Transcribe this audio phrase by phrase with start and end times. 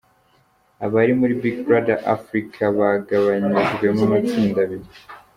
[0.85, 4.87] Abari muri Big Brother Africa bagabanyijwemo amatsinda abiri.